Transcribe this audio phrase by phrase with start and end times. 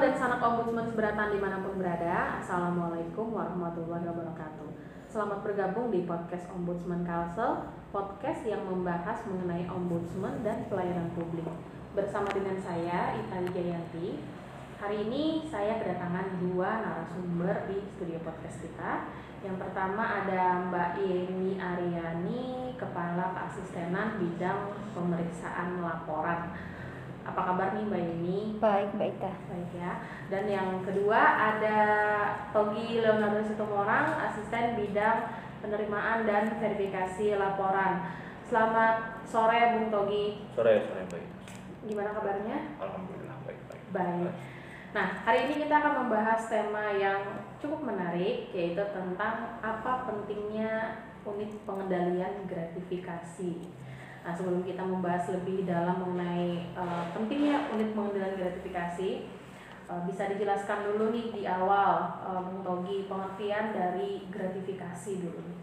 [0.00, 2.40] dan sanak ombudsman seberatan di mana pun berada.
[2.40, 4.72] Assalamualaikum warahmatullahi wabarakatuh.
[5.12, 11.44] Selamat bergabung di podcast Ombudsman Kalsel Podcast yang membahas mengenai ombudsman dan pelayanan publik.
[11.92, 14.24] Bersama dengan saya, Ita Wijayanti
[14.80, 19.04] Hari ini saya kedatangan dua narasumber di studio podcast kita.
[19.44, 26.56] Yang pertama ada Mbak Yeni Aryani Kepala Keasistenan Bidang Pemeriksaan Laporan
[27.24, 28.40] apa kabar nih Mbak Yeni?
[28.56, 29.32] Baik, Mbak Ita.
[29.52, 29.92] Baik ya.
[30.32, 31.78] Dan yang kedua ada
[32.50, 35.28] Togi Leonardo Situmorang, asisten bidang
[35.60, 38.08] penerimaan dan verifikasi laporan.
[38.48, 40.42] Selamat sore Bung Togi.
[40.56, 41.28] Sore, sore baik.
[41.86, 42.58] Gimana kabarnya?
[42.80, 43.82] Alhamdulillah baik baik.
[43.92, 44.32] Baik.
[44.90, 51.52] Nah, hari ini kita akan membahas tema yang cukup menarik yaitu tentang apa pentingnya unit
[51.68, 53.70] pengendalian gratifikasi.
[54.20, 59.24] Nah, sebelum kita membahas lebih dalam mengenai uh, pentingnya unit pengendalian gratifikasi,
[59.88, 65.56] uh, bisa dijelaskan dulu nih di awal, uh, Bung Togi, pengertian dari gratifikasi dulu.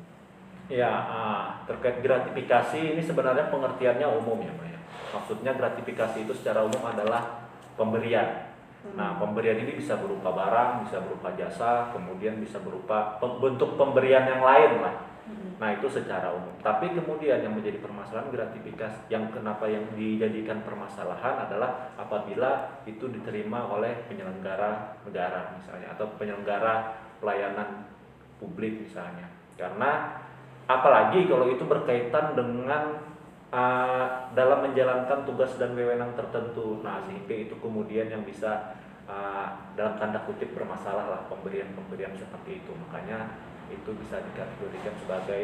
[0.74, 4.80] Ya, uh, terkait gratifikasi ini sebenarnya pengertiannya umum ya, Mbak ya.
[5.14, 7.46] Maksudnya gratifikasi itu secara umum adalah
[7.78, 8.58] pemberian.
[8.82, 8.98] Hmm.
[8.98, 14.42] Nah, pemberian ini bisa berupa barang, bisa berupa jasa, kemudian bisa berupa bentuk pemberian yang
[14.42, 15.17] lain lah
[15.58, 16.54] Nah itu secara umum.
[16.62, 23.66] Tapi kemudian yang menjadi permasalahan gratifikasi yang kenapa yang dijadikan permasalahan adalah apabila itu diterima
[23.66, 27.90] oleh penyelenggara negara misalnya atau penyelenggara pelayanan
[28.38, 29.26] publik misalnya.
[29.58, 30.22] Karena
[30.70, 33.02] apalagi kalau itu berkaitan dengan
[33.50, 36.86] uh, dalam menjalankan tugas dan wewenang tertentu.
[36.86, 38.78] Nah sehingga itu kemudian yang bisa
[39.10, 42.72] uh, dalam tanda kutip bermasalah lah pemberian-pemberian seperti itu.
[42.78, 43.26] Makanya
[43.72, 45.44] itu bisa dikategorikan sebagai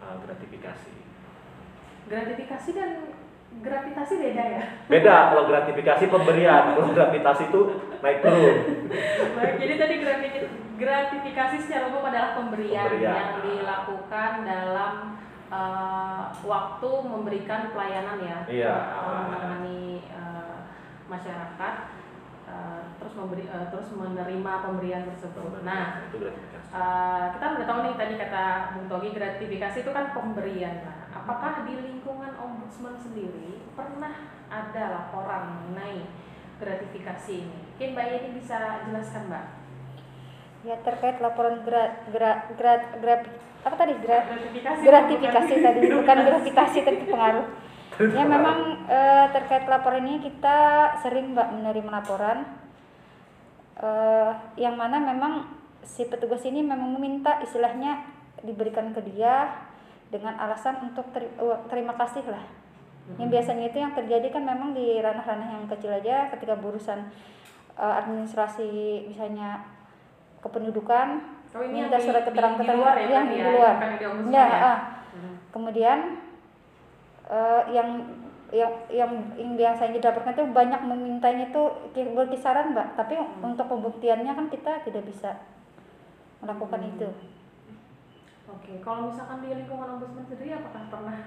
[0.00, 0.94] uh, gratifikasi.
[2.08, 2.90] Gratifikasi dan
[3.60, 4.62] gravitasi beda ya?
[4.86, 7.60] Beda kalau gratifikasi pemberian, kalau gravitasi itu
[8.04, 8.56] naik turun.
[9.36, 9.94] Baik, jadi tadi
[10.78, 13.12] gratifikasi secara umum adalah pemberian, pemberian.
[13.12, 14.92] yang dilakukan dalam
[15.50, 18.74] uh, waktu memberikan pelayanan ya, iya.
[18.94, 20.68] uh, menangani uh,
[21.08, 21.97] masyarakat
[22.98, 25.62] terus memberi uh, terus menerima pemberian tersebut.
[25.62, 26.02] Nah,
[26.74, 28.44] uh, kita udah tahu nih tadi kata
[28.74, 30.82] Bung Togi gratifikasi itu kan pemberian.
[30.82, 36.10] Nah, apakah di lingkungan ombudsman sendiri pernah ada laporan mengenai
[36.58, 37.58] gratifikasi ini?
[37.78, 38.58] Mungkin Mbak Yeni bisa
[38.90, 39.44] jelaskan, Mbak.
[40.66, 43.14] Ya terkait laporan gra, gra, gra, gra,
[43.62, 45.66] apa tadi gra, gratifikasi, gratifikasi bukan.
[45.70, 47.46] tadi bukan gratifikasi tapi pengaruh.
[47.98, 49.00] Ya memang e,
[49.34, 50.58] terkait laporan ini kita
[51.02, 52.46] sering mbak menerima laporan
[53.78, 53.90] e,
[54.60, 55.46] yang mana memang
[55.88, 58.04] si petugas ini memang meminta istilahnya
[58.44, 59.50] diberikan ke dia
[60.08, 62.44] dengan alasan untuk ter, uh, terima kasih lah.
[63.16, 67.08] Yang biasanya itu yang terjadi kan memang di ranah-ranah yang kecil aja ketika berurusan
[67.76, 68.68] uh, administrasi
[69.08, 69.64] misalnya
[70.44, 71.24] kependudukan
[71.56, 73.74] oh, minta surat keterangan-keterangan ya, yang di luar.
[73.80, 74.60] Ya, ya, ya.
[74.60, 74.78] Uh.
[75.08, 75.34] Hmm.
[75.48, 75.98] Kemudian
[77.32, 77.88] uh, yang
[78.48, 82.96] yang yang yang biasanya didapatkan itu banyak memintanya itu berkisaran mbak.
[82.96, 83.44] Tapi hmm.
[83.44, 85.36] untuk pembuktiannya kan kita tidak bisa
[86.40, 86.90] melakukan hmm.
[86.96, 87.08] itu.
[88.48, 91.18] Oke kalau misalkan di lingkungan ombudsman sendiri apakah pernah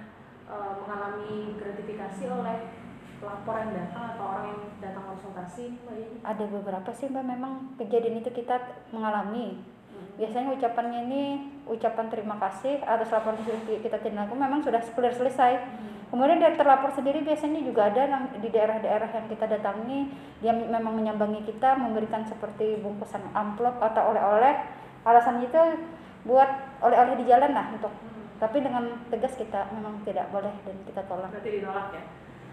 [0.49, 2.57] uh, mengalami gratifikasi oleh
[3.21, 7.21] pelapor yang datang atau orang yang datang konsultasi mbak ada beberapa sih mbak.
[7.21, 8.57] Memang kejadian itu kita
[8.89, 9.61] mengalami
[10.19, 11.23] biasanya ucapannya ini
[11.65, 16.13] ucapan terima kasih atas laporan kita tindak memang sudah clear selesai hmm.
[16.13, 20.11] kemudian dari terlapor sendiri biasanya juga ada di daerah-daerah yang kita datangi
[20.43, 24.53] dia memang menyambangi kita memberikan seperti bungkusan amplop atau oleh-oleh
[25.07, 25.57] alasan itu
[26.27, 26.49] buat
[26.85, 28.37] oleh-oleh di jalan lah untuk hmm.
[28.37, 32.03] tapi dengan tegas kita memang tidak boleh dan kita tolak berarti ditolak ya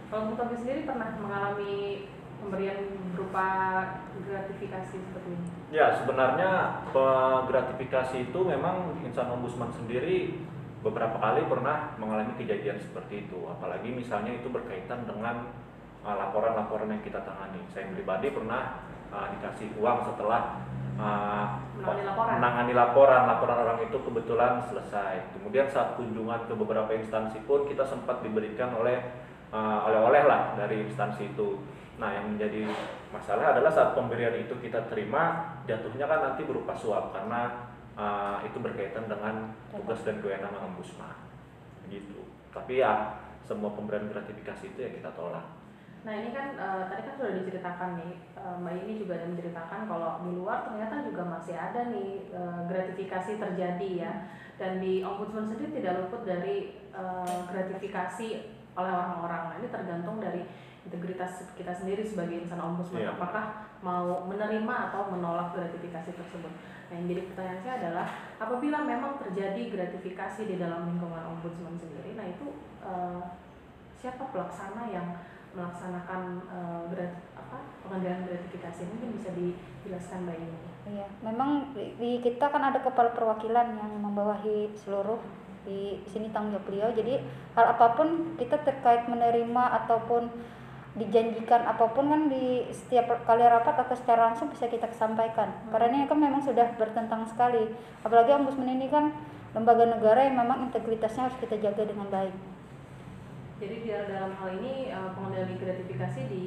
[0.09, 2.09] kalau Bung sendiri pernah mengalami
[2.41, 2.79] pemberian
[3.15, 3.47] berupa
[4.15, 5.47] gratifikasi seperti ini?
[5.75, 6.83] Ya, sebenarnya
[7.47, 10.39] gratifikasi itu memang insan ombudsman sendiri
[10.81, 13.39] beberapa kali pernah mengalami kejadian seperti itu.
[13.51, 15.51] Apalagi misalnya itu berkaitan dengan
[16.07, 17.63] uh, laporan-laporan yang kita tangani.
[17.75, 20.63] Saya pribadi pernah uh, dikasih uang setelah
[20.97, 22.33] uh, menangani laporan.
[22.39, 23.23] menangani laporan.
[23.27, 25.35] Laporan orang itu kebetulan selesai.
[25.35, 29.03] Kemudian saat kunjungan ke beberapa instansi pun kita sempat diberikan oleh
[29.51, 31.59] uh, oleh-oleh lah dari instansi itu
[31.99, 32.63] Nah, yang menjadi
[33.11, 37.69] masalah adalah saat pemberian itu kita terima, jatuhnya kan nanti berupa suap karena
[37.99, 41.19] uh, itu berkaitan dengan tugas dan kewenangan ombudsman.
[41.91, 42.23] Gitu.
[42.55, 45.59] Tapi ya semua pemberian gratifikasi itu ya kita tolak.
[46.07, 49.81] Nah ini kan uh, tadi kan sudah diceritakan nih uh, Mbak ini juga ada menceritakan
[49.91, 54.13] kalau di luar ternyata juga masih ada nih uh, gratifikasi terjadi ya
[54.63, 56.75] dan di ombudsman sendiri tidak luput dari
[57.47, 58.29] gratifikasi
[58.75, 59.43] oleh orang-orang.
[59.47, 60.43] Nah ini tergantung dari
[60.89, 63.13] integritas kita sendiri sebagai insan ombudsman Iya.
[63.13, 63.45] apakah
[63.85, 66.51] mau menerima atau menolak gratifikasi tersebut.
[66.89, 68.07] Nah, yang jadi pertanyaan saya adalah
[68.41, 73.21] apabila memang terjadi gratifikasi di dalam lingkungan ombudsman sendiri, nah itu eh,
[74.01, 75.21] siapa pelaksana yang
[75.53, 80.61] melaksanakan eh, grat- apa pengambilan gratifikasi mungkin bisa dijelaskan Mbak Yuni.
[80.89, 85.21] Iya, memang di, di kita kan ada kepala perwakilan yang membawahi seluruh
[85.69, 86.89] di sini tanggung jawab beliau.
[86.97, 87.21] Jadi
[87.53, 90.33] hal apa pun kita terkait menerima ataupun
[90.97, 95.53] dijanjikan apa pun kan di setiap kali rapat atau secara langsung bisa kita sampaikan.
[95.69, 97.77] Karena ini kan memang sudah bertentang sekali.
[98.01, 99.13] Apalagi ombudsman ini kan
[99.53, 102.35] lembaga negara yang memang integritasnya harus kita jaga dengan baik.
[103.59, 106.47] Jadi di dalam hal ini eh, pengendali gratifikasi di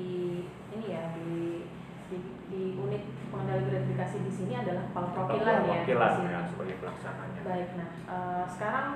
[0.72, 1.68] ini ya di
[2.08, 2.18] di,
[2.48, 5.84] di unit pengendali gratifikasi di sini adalah kepala perwakilan ya.
[5.84, 7.42] Perwakilan ya sebagai pelaksananya.
[7.44, 8.88] Baik, nah eh, sekarang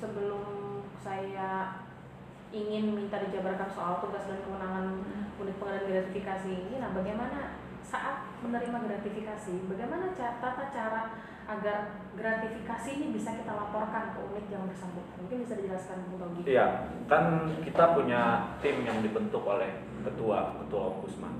[0.00, 0.44] sebelum
[1.00, 1.80] saya
[2.50, 5.06] ingin minta dijabarkan soal tugas dan kewenangan
[5.38, 11.02] unit pengendali gratifikasi ini, nah bagaimana saat menerima gratifikasi, bagaimana ca- tata cara
[11.50, 15.16] agar gratifikasi ini bisa kita laporkan ke unit yang bersangkutan?
[15.26, 16.54] Mungkin bisa dijelaskan Bung Togi.
[16.54, 16.66] Iya,
[17.10, 21.34] kan kita punya tim yang dibentuk oleh ketua ketua ombudsman.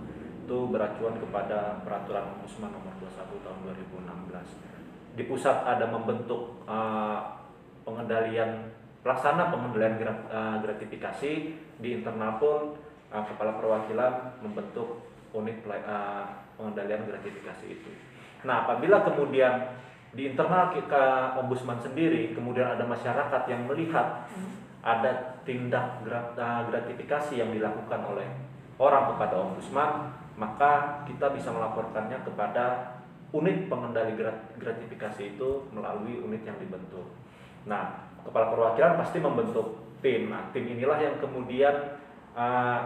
[0.47, 5.15] Itu beracuan kepada peraturan ombudsman nomor 21 tahun 2016.
[5.15, 7.19] Di pusat ada membentuk eh,
[7.87, 11.33] pengendalian pelaksana pengendalian eh, gratifikasi
[11.81, 12.77] di internal pun
[13.13, 16.25] eh, kepala perwakilan membentuk unit eh,
[16.57, 17.91] pengendalian gratifikasi itu.
[18.45, 19.77] Nah, apabila kemudian
[20.11, 24.59] di internal kita ombudsman sendiri kemudian ada masyarakat yang melihat Hmm.
[24.81, 28.27] ada tindak grat- gratifikasi yang dilakukan oleh
[28.81, 30.09] orang kepada ombudsman,
[30.41, 32.97] maka kita bisa melaporkannya kepada
[33.31, 37.07] unit pengendali grat- gratifikasi itu melalui unit yang dibentuk.
[37.69, 40.33] Nah, kepala perwakilan pasti membentuk tim.
[40.33, 42.01] Nah, tim inilah yang kemudian
[42.35, 42.81] eh,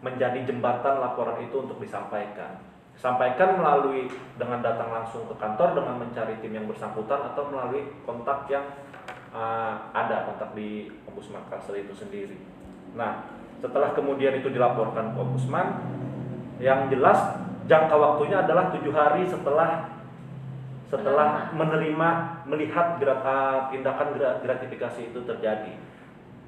[0.00, 2.62] menjadi jembatan laporan itu untuk disampaikan.
[2.98, 8.46] Sampaikan melalui dengan datang langsung ke kantor dengan mencari tim yang bersangkutan atau melalui kontak
[8.50, 8.64] yang
[9.34, 12.38] eh, ada kontak di ombudsman Kalsel itu sendiri.
[12.94, 13.26] Nah,
[13.58, 15.66] setelah kemudian itu dilaporkan ke ombudsman,
[16.58, 17.38] yang jelas
[17.70, 19.97] jangka waktunya adalah tujuh hari setelah
[20.88, 22.08] setelah menerima
[22.48, 25.76] melihat gerak, tindakan gra- gratifikasi itu terjadi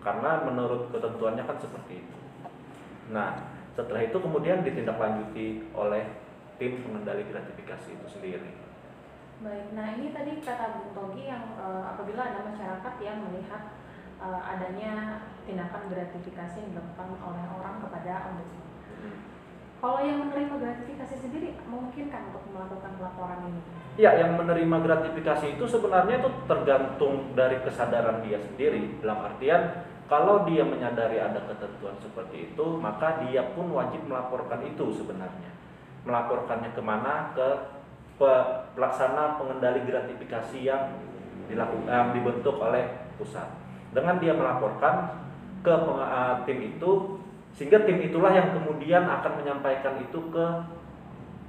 [0.01, 2.17] karena menurut ketentuannya kan seperti itu.
[3.13, 6.09] Nah, setelah itu kemudian ditindaklanjuti oleh
[6.57, 8.51] tim pengendali gratifikasi itu sendiri.
[9.41, 13.77] Baik, nah ini tadi kata Bung Togi yang eh, apabila ada masyarakat yang melihat
[14.21, 18.69] eh, adanya tindakan gratifikasi yang dilakukan oleh orang kepada ombudsman.
[19.81, 20.80] Kalau yang menerima gratifikasi
[21.67, 23.61] memungkinkan untuk melakukan pelaporan ini.
[23.99, 28.97] Ya, yang menerima gratifikasi itu sebenarnya itu tergantung dari kesadaran dia sendiri.
[29.05, 34.95] Dalam artian, kalau dia menyadari ada ketentuan seperti itu, maka dia pun wajib melaporkan itu
[34.95, 35.53] sebenarnya.
[36.09, 37.35] Melaporkannya ke mana?
[37.37, 37.49] Ke
[38.17, 40.97] pe- pelaksana pengendali gratifikasi yang
[41.51, 43.47] dilakukan yang dibentuk oleh pusat.
[43.91, 45.19] Dengan dia melaporkan
[45.61, 47.21] ke eh, tim itu,
[47.53, 50.47] sehingga tim itulah yang kemudian akan menyampaikan itu ke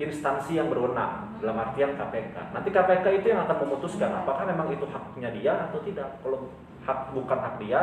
[0.08, 2.54] instansi yang berwenang dalam artian KPK.
[2.54, 6.22] Nanti KPK itu yang akan memutuskan apakah memang itu haknya dia atau tidak.
[6.26, 6.50] Kalau
[6.86, 7.82] hak bukan hak dia,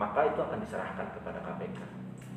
[0.00, 1.78] maka itu akan diserahkan kepada KPK.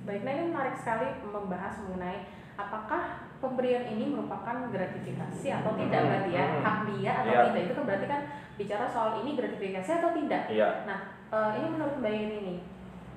[0.03, 2.27] Baik, nah ini menarik sekali membahas mengenai
[2.59, 6.61] apakah pemberian ini merupakan gratifikasi atau tidak Hmm, berarti ya hmm.
[6.63, 7.43] hak dia atau Iya.
[7.49, 8.21] tidak itu kan berarti kan
[8.53, 10.43] bicara soal ini gratifikasi atau tidak.
[10.51, 10.69] Iya.
[10.85, 10.99] Nah,
[11.31, 12.59] eh, ini menurut Mbak Yeni nih,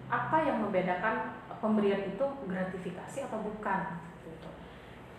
[0.07, 1.15] apa yang membedakan
[1.59, 3.81] pemberian itu gratifikasi atau bukan?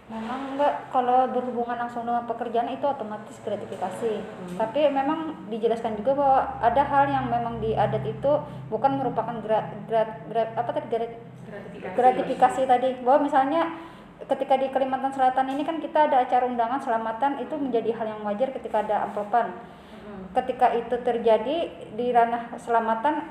[0.08, 4.24] Memang enggak kalau berhubungan langsung dengan pekerjaan itu otomatis gratifikasi.
[4.24, 4.56] Hmm.
[4.56, 8.32] Tapi memang dijelaskan juga bahwa ada hal yang memang di adat itu
[8.72, 11.96] bukan merupakan gra, gra- gra- apa tadi gra- Gratifikasi.
[12.00, 12.90] gratifikasi tadi.
[13.04, 13.68] Bahwa misalnya
[14.32, 18.22] ketika di Kalimantan Selatan ini kan kita ada acara undangan selamatan itu menjadi hal yang
[18.24, 19.52] wajar ketika ada amplopan.
[19.52, 20.32] Mm-mm.
[20.32, 21.68] Ketika itu terjadi
[22.00, 23.28] di ranah selamatan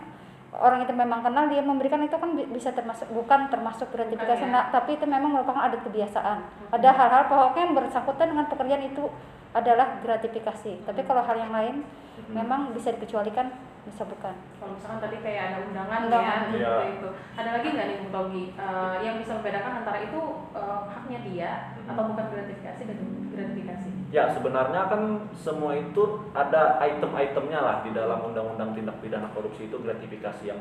[0.56, 4.48] orang itu memang kenal dia memberikan itu kan bi- bisa termasuk bukan termasuk gratifikasi Bukan
[4.48, 4.54] ya?
[4.54, 6.38] nah, tapi itu memang merupakan adat kebiasaan.
[6.72, 9.04] Ada hal-hal pokoknya yang bersangkutan dengan pekerjaan itu
[9.52, 10.82] adalah gratifikasi.
[10.82, 11.76] Tapi kalau hal yang lain
[12.16, 12.32] Mhm.
[12.32, 13.52] memang bisa dikecualikan,
[13.84, 14.34] bisa bukan.
[14.58, 16.40] Kalau misalkan tadi kayak ada undangan, Undangan.
[16.50, 17.08] ya, seperti itu.
[17.36, 20.20] Ada lagi nggak nih Togi eh, yang bisa membedakan antara itu
[20.56, 21.90] eh, haknya dia Mhm.
[21.92, 22.98] atau bukan gratifikasi dan
[23.30, 23.88] gratifikasi?
[24.10, 25.02] Ya, sebenarnya kan
[25.34, 30.60] semua itu ada item-itemnya lah di dalam undang-undang tindak pidana korupsi itu gratifikasi yang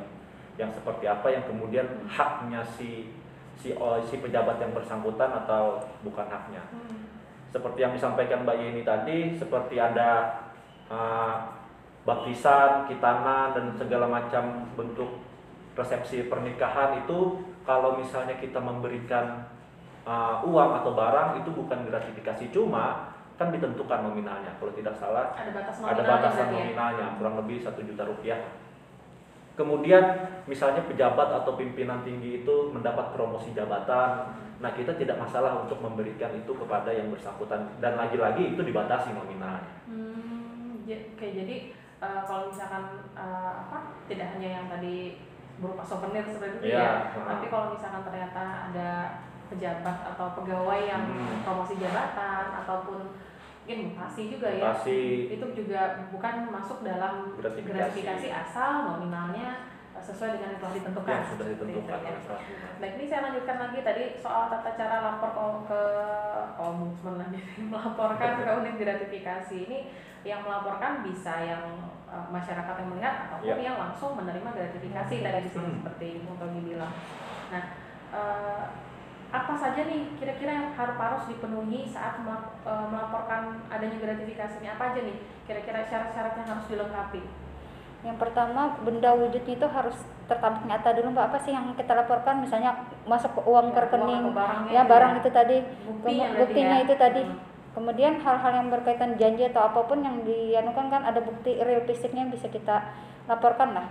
[0.56, 3.12] yang seperti apa yang kemudian haknya si
[3.56, 3.72] si
[4.04, 6.64] si pejabat yang bersangkutan atau bukan haknya.
[7.56, 10.44] Seperti yang disampaikan Mbak Yeni tadi, seperti ada
[10.92, 11.56] uh,
[12.04, 15.24] baptisan, kitanan dan segala macam bentuk
[15.80, 19.48] resepsi pernikahan itu kalau misalnya kita memberikan
[20.04, 22.52] uh, uang atau barang itu bukan gratifikasi.
[22.52, 24.52] Cuma kan ditentukan nominalnya.
[24.60, 26.56] Kalau tidak salah ada batas ada batasan ya?
[26.60, 28.40] nominalnya kurang lebih satu juta rupiah
[29.56, 30.04] kemudian
[30.46, 36.32] misalnya pejabat atau pimpinan tinggi itu mendapat promosi jabatan nah kita tidak masalah untuk memberikan
[36.32, 41.56] itu kepada yang bersangkutan dan lagi-lagi itu dibatasi nominalnya Hmm, oke jadi
[41.98, 45.20] eh, kalau misalkan eh, apa tidak hanya yang tadi
[45.56, 47.26] berupa souvenir seperti itu Iya, ya, heeh.
[47.26, 48.90] tapi kalau misalkan ternyata ada
[49.46, 51.44] pejabat atau pegawai yang Hmm.
[51.44, 53.16] promosi jabatan ataupun
[53.66, 55.00] mungkin mutasi juga ya, Mutasi.
[55.34, 55.82] itu juga
[56.14, 57.74] bukan masuk dalam Gratifikasi.
[57.98, 61.10] gratifikasi asal nominalnya eh, sesuai dengan yang telah ditentukan.
[61.10, 62.18] yang sudah ditentukan ya.
[62.78, 65.34] Baik, ini saya lanjutkan lagi tadi soal tata cara lapor
[65.66, 66.06] ke-
[66.54, 67.42] ke ombudsman lagi
[67.74, 69.80] melaporkan ke unit gratifikasi ini
[70.22, 71.66] yang melaporkan bisa yang
[72.06, 73.66] uh, masyarakat yang melihat ataupun Ya.
[73.66, 75.78] yang langsung menerima gratifikasi tadi di sini Hmm.
[75.82, 76.94] seperti Bung bilang.
[77.50, 77.64] Nah,
[78.14, 78.64] uh,
[79.36, 82.40] apa saja nih kira-kira yang harus harus dipenuhi saat uh,
[82.88, 87.22] melaporkan adanya gratifikasi ini apa aja nih kira-kira syarat-syarat yang harus dilengkapi?
[88.02, 92.38] Yang pertama benda wujudnya itu harus tertampak nyata dulu mbak apa sih yang kita laporkan
[92.40, 92.72] misalnya
[93.04, 94.24] masuk ke uang ke Ya, rekening
[94.70, 95.20] ya barang ya.
[95.20, 96.84] itu tadi Buktinya Kemu- berarti buktinya ya?
[96.84, 97.38] itu tadi Hmm.
[97.74, 102.24] kemudian hal-hal yang berkaitan janji atau apa pun yang dianukan kan ada bukti real fisiknya
[102.24, 102.88] yang bisa kita
[103.26, 103.88] laporkan lah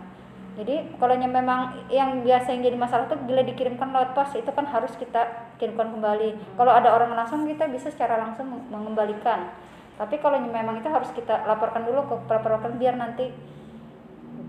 [0.55, 4.47] jadi kalau yang memang yang biasa yang jadi masalah tuh bila dikirimkan lewat pos itu
[4.47, 9.51] kan harus kita kirimkan kembali kalau ada orang langsung kita bisa secara langsung mengembalikan
[9.95, 13.31] tapi kalau yang memang itu harus kita laporkan dulu ke perwakilan biar nanti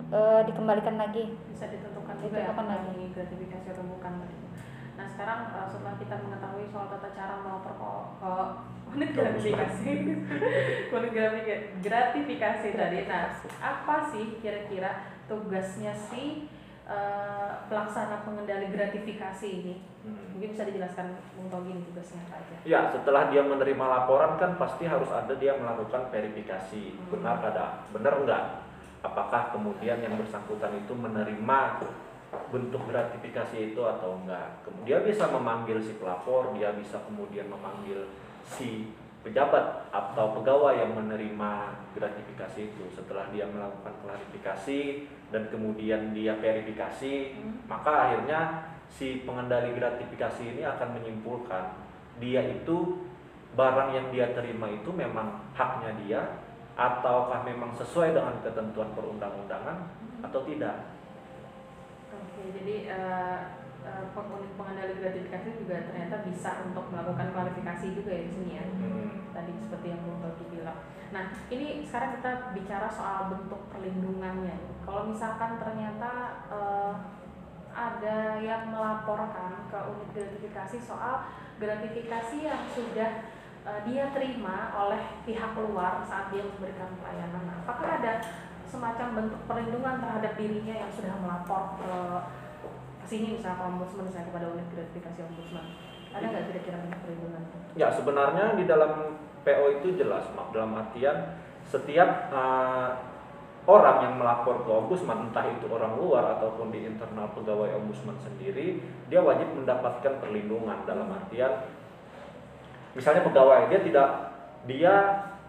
[0.09, 3.05] eh, dikembalikan lagi bisa ditentukan juga ya Ditentukan apakah lagi.
[3.13, 4.35] gratifikasi atau bukan tadi.
[4.95, 7.91] Nah sekarang uh, setelah kita mengetahui soal tata cara melapor ke,
[8.23, 8.31] ke
[8.95, 9.91] unit gratifikasi,
[10.87, 11.11] unit
[11.85, 12.97] gratifikasi tadi.
[13.03, 13.23] Nah
[13.59, 16.49] apa sih kira-kira tugasnya si
[16.85, 19.75] uh, pelaksana pengendali gratifikasi ini?
[20.05, 20.37] Hmm.
[20.37, 22.55] Mungkin bisa dijelaskan Bung nih tugasnya apa aja?
[22.65, 26.83] Ya, setelah dia menerima laporan kan pasti harus ada dia melakukan verifikasi.
[26.93, 27.09] Hmm.
[27.17, 27.65] Benar kada?
[27.93, 28.43] Benar enggak?
[29.05, 31.59] Apakah kemudian yang bersangkutan itu menerima
[32.49, 34.65] bentuk gratifikasi itu atau enggak?
[34.65, 38.09] Kemudian bisa memanggil si pelapor, dia bisa kemudian memanggil
[38.45, 38.93] si
[39.25, 41.51] pejabat atau pegawai yang menerima
[41.97, 42.85] gratifikasi itu.
[42.93, 47.65] Setelah dia melakukan klarifikasi dan kemudian dia verifikasi, Hmm.
[47.65, 51.73] maka akhirnya si pengendali gratifikasi ini akan menyimpulkan
[52.21, 53.09] dia itu
[53.57, 56.21] barang yang dia terima itu memang haknya dia
[56.75, 59.89] ataukah memang sesuai dengan ketentuan perundang-undangan
[60.21, 60.91] atau tidak.
[62.11, 63.39] Oke, jadi eh,
[64.35, 68.65] unit pengendali gratifikasi juga ternyata bisa untuk melakukan klarifikasi juga ya di sini ya.
[69.35, 70.79] tadi seperti yang Bung Togi bilang.
[71.11, 74.55] Nah, ini sekarang kita bicara soal bentuk perlindungannya.
[74.87, 76.11] Kalau misalkan ternyata
[76.49, 76.93] eh,
[77.75, 81.27] ada yang melaporkan ke unit gratifikasi soal
[81.59, 83.11] gratifikasi yang sudah
[83.67, 87.43] eh, dia terima oleh pihak luar saat dia memberikan pelayanan.
[87.67, 88.13] Apakah ada
[88.65, 92.44] semacam bentuk perlindungan terhadap dirinya yang sudah melapor ke ke
[93.05, 95.65] sini misalnya ke ombudsman misalnya kepada unit gratifikasi ombudsman.
[96.15, 97.41] Ada nggak kira-kira bentuk perlindungan?
[97.75, 98.91] Ya sebenarnya di dalam
[99.45, 100.55] PO itu jelas, Mak.
[100.55, 102.89] dalam artian setiap uh,
[103.65, 108.79] orang yang melapor ke ombudsman, entah itu orang luar ataupun di internal pegawai ombudsman sendiri,
[109.09, 111.65] dia wajib mendapatkan perlindungan dalam artian
[112.95, 114.09] misalnya pegawai dia tidak
[114.65, 114.93] dia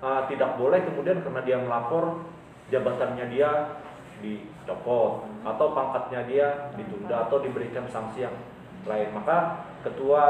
[0.02, 2.26] uh, tidak boleh kemudian karena dia melapor
[2.68, 3.78] jabatannya dia
[4.20, 8.34] dicopot atau pangkatnya dia ditunda atau diberikan sanksi yang
[8.82, 9.14] lain.
[9.14, 10.24] Maka ketua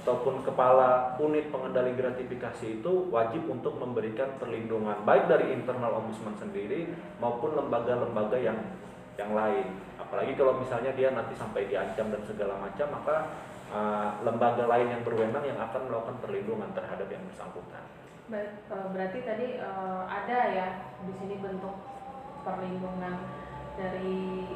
[0.00, 6.88] ataupun kepala unit pengendali gratifikasi itu wajib untuk memberikan perlindungan baik dari internal ombudsman sendiri
[7.20, 8.56] maupun lembaga-lembaga yang
[9.20, 9.76] yang lain.
[10.00, 13.16] Apalagi kalau misalnya dia nanti sampai diancam dan segala macam maka
[13.68, 17.84] uh, lembaga lain yang berwenang yang akan melakukan perlindungan terhadap yang bersangkutan.
[18.30, 20.66] Baik, eh, berarti tadi eh, ada ya
[21.02, 21.74] di sini bentuk
[22.46, 23.26] perlindungan
[23.74, 24.46] dari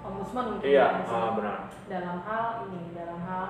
[0.00, 3.48] ombudsman mungkin iya ya ah, benar dalam hal ini, dalam hal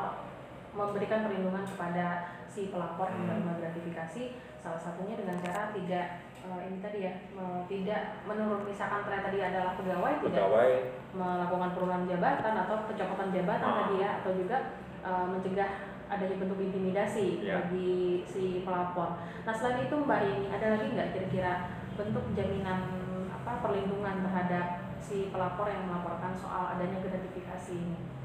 [0.72, 2.06] memberikan perlindungan kepada
[2.46, 3.44] si pelapor yang Hmm.
[3.44, 4.22] menerima gratifikasi,
[4.56, 6.06] salah satunya dengan cara tidak
[6.40, 10.70] eh, ini tadi ya, me- tidak menurut misalkan ternyata dia adalah pegawai, tidak pegawai
[11.12, 13.76] melakukan penurunan jabatan atau pencopotan jabatan Ah.
[13.82, 14.58] tadi ya, atau juga
[15.02, 15.70] eh, mencegah
[16.06, 17.58] adanya bentuk intimidasi Ya.
[17.58, 19.18] bagi si pelapor.
[19.42, 21.52] Nah selain itu Mbak ini ada lagi nggak kira-kira
[21.96, 22.80] bentuk jaminan
[23.28, 28.16] apa perlindungan terhadap si pelapor yang melaporkan soal adanya gratifikasi ini?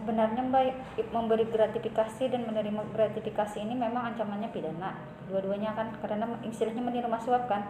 [0.00, 0.64] sebenarnya mbak
[1.12, 4.96] memberi gratifikasi dan menerima gratifikasi ini memang ancamannya pidana.
[5.28, 7.68] Dua-duanya kan karena istilahnya menerima suap kan.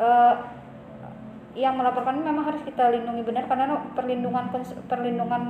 [0.00, 0.34] Eh,
[1.54, 4.50] yang melaporkan memang harus kita lindungi benar karena perlindungan
[4.88, 5.42] perlindungan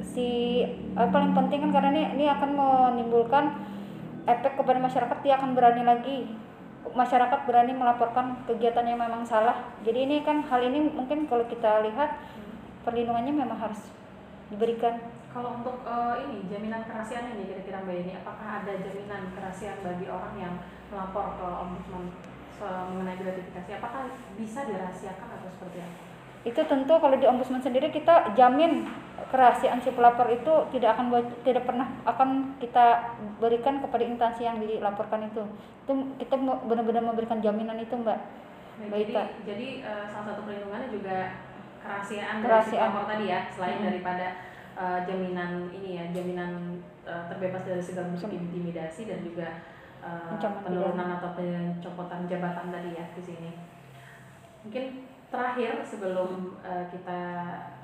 [0.00, 3.44] si eh, paling penting kan karena ini ini akan menimbulkan
[4.30, 6.16] efek kepada masyarakat dia akan berani lagi
[6.90, 11.86] masyarakat berani melaporkan kegiatan yang memang salah jadi ini kan hal ini mungkin kalau kita
[11.86, 12.18] lihat
[12.82, 13.94] perlindungannya memang harus
[14.50, 14.98] diberikan
[15.32, 20.04] Kalau untuk eh, ini jaminan kerahasiaan ini kira-kira Mbak ini apakah ada jaminan kerahasiaan bagi
[20.04, 20.54] orang yang
[20.92, 22.12] melapor ke ombudsman
[22.52, 23.80] se- mengenai gratifikasi?
[23.80, 26.11] Apakah bisa dirahasiakan atau seperti apa?
[26.42, 28.84] Itu tentu kalau di ombudsman sendiri kita jamin
[29.30, 31.08] kerahasiaan si pelapor itu tidak akan
[31.40, 35.42] tidak pernah akan kita berikan kepada instansi yang dilaporkan itu
[35.80, 36.34] itu kita
[36.66, 38.18] benar-benar memberikan jaminan itu mbak
[38.72, 39.26] Nah, Baik, jadi Pak.
[39.44, 41.16] jadi eh, salah satu perlindungannya juga
[41.78, 42.88] kerahasiaan, dari si Kerahasiaan.
[42.88, 43.86] pelapor tadi ya, selain Hmm.
[43.86, 44.26] daripada
[44.74, 49.48] eh, jaminan ini ya, jaminan eh, terbebas dari segala bentuk intimidasi dan juga
[50.02, 53.50] Ancaman penurunan atau pencopotan jabatan tadi ya di sini.
[54.64, 54.84] Mungkin
[55.32, 57.20] terakhir sebelum eh, kita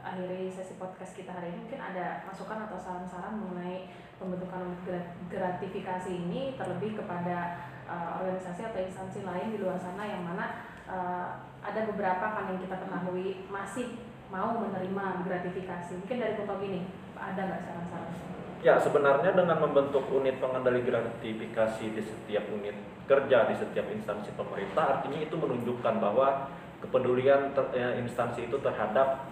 [0.04, 3.88] akhiri sesi podcast kita hari ini mungkin ada masukan atau saran-saran mengenai
[4.20, 10.28] pembentukan gra- gratifikasi ini terlebih kepada eh, organisasi atau instansi lain di luar sana yang
[10.28, 11.26] mana eh,
[11.64, 13.96] ada beberapa kan yang kita ketahui masih
[14.28, 16.04] mau menerima gratifikasi.
[16.04, 16.84] Mungkin dari Kunto gini
[17.16, 18.12] ada nggak saran-saran?
[18.60, 22.76] Ya, sebenarnya dengan membentuk unit pengendali gratifikasi di setiap unit
[23.08, 26.50] kerja di setiap instansi pemerintah, artinya itu menunjukkan bahwa
[26.85, 29.28] kepedulian ter- eh, instansi itu terhadap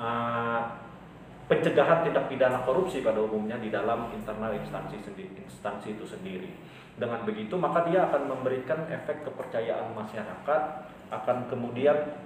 [0.00, 0.62] eh,
[1.46, 6.50] pencegahan tindak pidana korupsi pada umumnya di dalam internal instansi sendiri, instansi itu sendiri.
[6.96, 10.62] Dengan begitu, maka dia akan memberikan efek kepercayaan masyarakat,
[11.12, 12.18] akan kemudian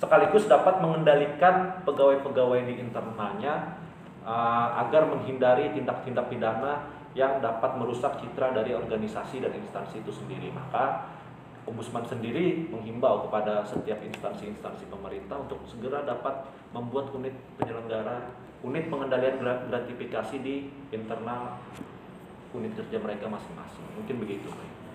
[0.00, 3.78] sekaligus dapat mengendalikan pegawai-pegawai di internalnya
[4.26, 10.52] uh, agar menghindari tindak-tindak pidana yang dapat merusak citra dari organisasi dan instansi itu sendiri.
[10.52, 11.15] Maka
[11.66, 18.30] Ombudsman sendiri menghimbau kepada setiap instansi-instansi pemerintah untuk segera dapat membuat unit penyelenggara,
[18.62, 21.58] unit pengendalian gra- gratifikasi di internal
[22.54, 23.82] unit kerja mereka masing-masing.
[23.98, 24.48] Mungkin begitu.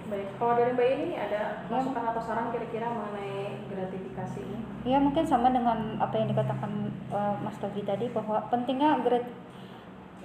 [0.07, 5.29] Baik kalau dari Mbak ini ada masukan atau saran kira-kira mengenai gratifikasi ini ya mungkin
[5.29, 9.29] sama dengan apa yang dikatakan eh, Mas Togi tadi bahwa pentingnya grat-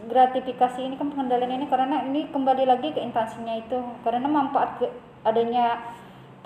[0.09, 4.80] gratifikasi ini kan pengendalian ini karena ini kembali lagi ke instansinya itu karena manfaat
[5.28, 5.92] adanya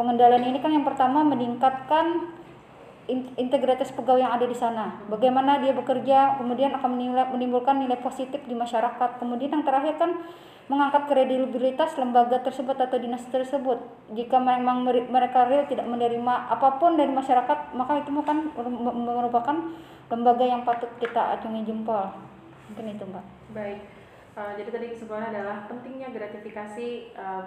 [0.00, 2.32] pengendalian ini kan yang pertama meningkatkan
[3.04, 4.96] in- integritas pegawai yang ada di sana.
[5.12, 6.96] Bagaimana dia bekerja, kemudian akan
[7.36, 9.20] menimbulkan nilai positif di masyarakat.
[9.20, 10.16] Kemudian yang terakhir kan
[10.72, 13.76] mengangkat kredibilitas lembaga tersebut atau dinas tersebut.
[14.16, 18.56] Jika memang mereka real tidak menerima apa pun dari masyarakat, maka itu bukan
[18.96, 19.76] merupakan
[20.08, 22.08] lembaga yang patut kita acungi jempol.
[22.72, 23.24] Mungkin itu, Mbak.
[23.50, 23.82] Baik,
[24.30, 27.44] Eh, jadi tadi kesimpulannya adalah pentingnya gratifikasi eh,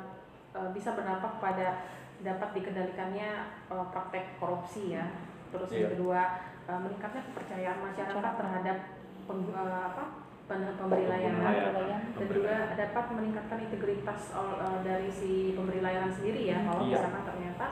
[0.54, 1.80] eh, bisa berdampak pada
[2.24, 3.30] dapat dikendalikannya
[3.68, 5.06] eh, praktek korupsi ya.
[5.52, 5.92] Terus yang Iya.
[5.94, 6.20] kedua
[6.64, 8.78] eh, meningkatnya kepercayaan masyarakat terhadap
[9.24, 10.04] peng- eh, apa
[10.44, 16.58] pemberi layanan Pemberi dan juga dapat meningkatkan integritas eh, dari si pemberi layanan sendiri ya
[16.64, 17.00] kalau Iya.
[17.00, 17.66] misalkan ternyata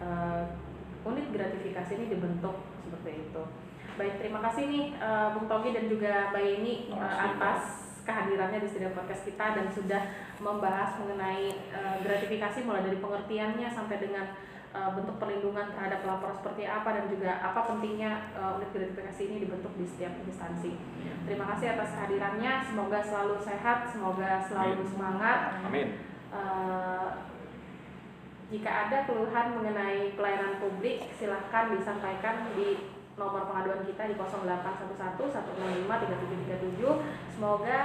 [0.00, 0.42] eh,
[1.04, 3.42] unit gratifikasi ini dibentuk seperti itu.
[3.96, 7.62] Baik, terima kasih nih eh, Bung Togi dan juga Mbak Yeni Terima kasih, atas
[8.08, 10.02] kehadirannya di studio podcast kita dan sudah
[10.40, 14.32] membahas mengenai eh, gratifikasi mulai dari pengertiannya sampai dengan
[14.72, 19.36] eh, bentuk perlindungan terhadap pelapor seperti apa dan juga apa pentingnya eh, unit gratifikasi ini
[19.44, 20.72] dibentuk di setiap instansi.
[21.28, 22.52] Terima kasih atas kehadirannya.
[22.64, 24.88] Semoga selalu sehat, semoga selalu Amin.
[24.88, 25.40] semangat.
[25.68, 25.88] Amin.
[26.32, 27.08] Eh,
[28.48, 35.90] jika ada keluhan mengenai pelayanan publik, silahkan disampaikan di nomor pengaduan kita di 0811 165
[35.90, 37.34] 3737.
[37.34, 37.78] Semoga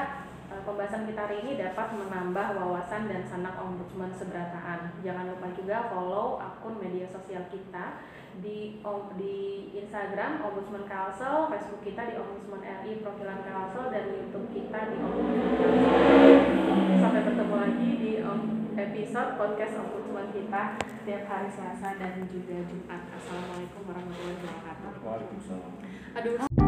[0.54, 4.94] eh, pembahasan kita hari ini dapat menambah wawasan dan sanak ombudsman seberataan.
[5.02, 8.82] Jangan lupa juga follow akun media sosial kita di
[9.14, 9.38] di
[9.78, 15.54] Instagram Ombudsman Kalsel, Facebook kita di Ombudsman RI Profilan Kalsel dan YouTube kita di Ombudsman
[15.54, 16.34] Kalsel.
[16.98, 20.03] Sampai bertemu lagi di om- episode podcast Ombudsman
[20.34, 23.06] kita setiap hari Selasa dan juga Jumat.
[23.14, 25.06] Assalamualaikum warahmatullahi wabarakatuh.
[25.06, 25.74] Waalaikumsalam.
[26.18, 26.63] Aduh.